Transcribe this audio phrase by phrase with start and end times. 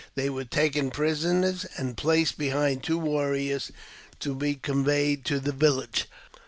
[0.15, 3.71] They were taken prisoners,, and placed behind two warriors
[4.21, 6.05] to be conveyed to the village.